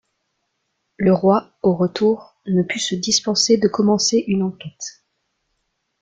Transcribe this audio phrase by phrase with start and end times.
[0.97, 5.03] Le roi, au retour, ne put se dispenser de commencer une enquête.